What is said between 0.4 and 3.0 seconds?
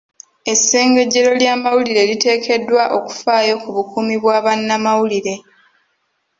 Essengejero ly'amawulire liteekeddwa